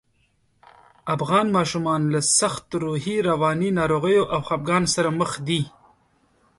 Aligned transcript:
افغان 1.15 1.47
ماشومان 1.57 2.01
له 2.13 2.19
سختو 2.39 2.75
روحي، 2.83 3.15
رواني 3.29 3.69
ناروغیو 3.79 4.29
او 4.33 4.39
خپګان 4.47 4.83
سره 4.93 5.09
مخ 5.19 5.31
دي 5.47 5.61